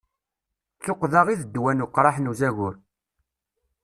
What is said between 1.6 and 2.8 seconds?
n uqraḥ n uzagur.